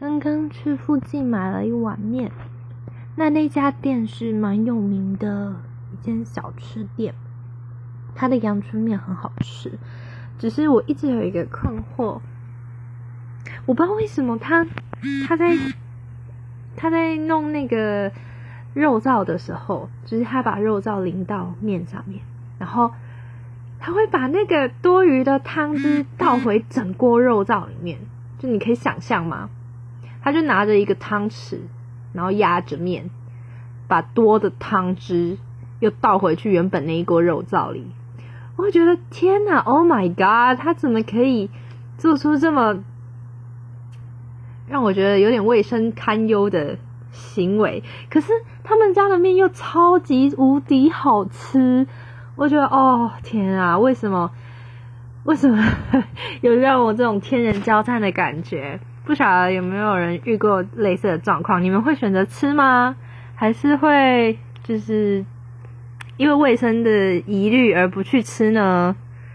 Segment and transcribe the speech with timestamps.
[0.00, 2.30] 刚刚去附近买了一碗面，
[3.16, 5.56] 那那家店是蛮有名的
[5.92, 7.12] 一间小吃店，
[8.14, 9.76] 它的阳春面很好吃，
[10.38, 12.20] 只是我一直有一个困惑，
[13.66, 14.64] 我不知道为什么他
[15.26, 15.56] 他在
[16.76, 18.12] 他在弄那个
[18.74, 22.20] 肉燥的时候，就是他把肉燥淋到面上面，
[22.60, 22.92] 然后
[23.80, 27.98] 他会把那个多余的汤汁倒回整锅肉燥里面，
[28.38, 29.50] 就你可以想象吗？
[30.28, 31.56] 他就拿着一个汤匙，
[32.12, 33.08] 然后压着面，
[33.86, 35.38] 把多的汤汁
[35.80, 37.86] 又倒回去原本那一锅肉燥里。
[38.56, 41.48] 我觉得天哪，Oh my God，他怎么可以
[41.96, 42.84] 做出这么
[44.68, 46.76] 让我觉得有点卫生堪忧的
[47.10, 47.82] 行为？
[48.10, 48.30] 可是
[48.62, 51.86] 他们家的面又超级无敌好吃，
[52.36, 54.30] 我觉得哦天啊，为什么？
[55.24, 55.64] 为什么
[56.42, 58.78] 有让我这种天人交战的感觉？
[59.08, 61.64] 不晓得有没有人遇过类似的状况？
[61.64, 62.94] 你们会选择吃吗？
[63.34, 65.24] 还是会就是
[66.18, 68.94] 因为卫生的疑虑而不去吃呢？